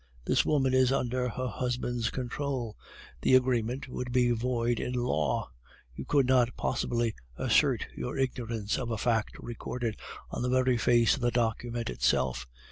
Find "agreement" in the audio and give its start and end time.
3.35-3.87